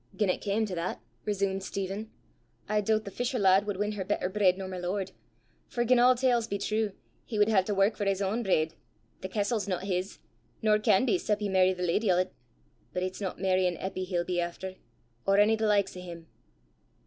"Gien 0.17 0.31
it 0.31 0.41
cam 0.41 0.65
to 0.65 0.73
that," 0.73 0.99
resumed 1.25 1.61
Stephen, 1.61 2.09
"I 2.67 2.81
doobt 2.81 3.03
the 3.05 3.11
fisher 3.11 3.37
lad 3.37 3.67
wud 3.67 3.77
win 3.77 3.91
her 3.91 4.03
better 4.03 4.31
breid 4.31 4.57
nor 4.57 4.67
my 4.67 4.79
lord; 4.79 5.11
for 5.67 5.85
gien 5.85 5.99
a' 5.99 6.15
tales 6.15 6.47
be 6.47 6.57
true, 6.57 6.93
he 7.23 7.37
wud 7.37 7.49
hae 7.49 7.61
to 7.61 7.75
wark 7.75 7.95
for 7.95 8.05
his 8.05 8.19
ain 8.19 8.43
breid; 8.43 8.71
the 9.21 9.29
castel 9.29 9.59
's 9.59 9.67
no 9.67 9.77
his, 9.77 10.17
nor 10.59 10.79
canna 10.79 11.05
be 11.05 11.19
'cep' 11.19 11.39
he 11.39 11.49
merry 11.49 11.71
the 11.71 11.83
leddy 11.83 12.11
o' 12.11 12.23
't. 12.23 12.31
But 12.93 13.03
it's 13.03 13.21
no 13.21 13.35
merryin' 13.37 13.77
Eppy 13.77 14.05
he'll 14.07 14.25
be 14.25 14.41
efter, 14.41 14.73
or 15.27 15.39
ony 15.39 15.55
the 15.55 15.67
likes 15.67 15.95
o' 15.95 15.99
'im!" 15.99 16.25